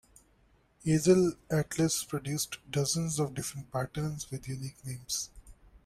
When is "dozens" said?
2.71-3.19